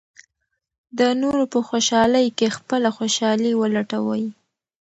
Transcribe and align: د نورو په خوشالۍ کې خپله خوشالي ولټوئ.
د 0.99 1.01
نورو 1.21 1.43
په 1.53 1.59
خوشالۍ 1.67 2.27
کې 2.37 2.55
خپله 2.57 2.89
خوشالي 2.97 3.51
ولټوئ. 3.55 4.25